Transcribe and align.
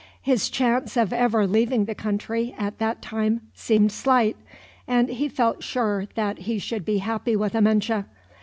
His 0.23 0.49
chance 0.49 0.97
of 0.97 1.13
ever 1.13 1.45
leaving 1.45 1.85
the 1.85 1.93
country, 1.93 2.55
at 2.57 2.79
that 2.79 3.03
time, 3.03 3.41
seemed 3.53 3.91
slight; 3.91 4.35
and 4.87 5.09
he 5.09 5.29
felt 5.29 5.61
sure 5.63 6.07
that 6.15 6.39
he 6.39 6.57
should 6.57 6.83
be 6.85 6.97
happy 6.97 7.35
with 7.35 7.53
Amenche. 7.53 8.05